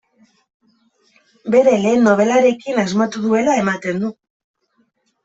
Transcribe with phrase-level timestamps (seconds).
[1.55, 4.11] Bere lehen nobelarekin asmatu duela ematen du.